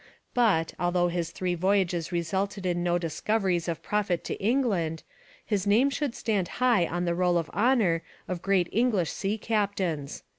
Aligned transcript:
But, 0.33 0.73
although 0.79 1.09
his 1.09 1.29
three 1.29 1.53
voyages 1.53 2.11
resulted 2.11 2.65
in 2.65 2.81
no 2.81 2.97
discoveries 2.97 3.67
of 3.67 3.83
profit 3.83 4.23
to 4.23 4.43
England, 4.43 5.03
his 5.45 5.67
name 5.67 5.91
should 5.91 6.15
stand 6.15 6.47
high 6.57 6.87
on 6.87 7.05
the 7.05 7.13
roll 7.13 7.37
of 7.37 7.51
honour 7.51 8.01
of 8.27 8.41
great 8.41 8.67
English 8.71 9.11
sea 9.11 9.37
captains. 9.37 10.23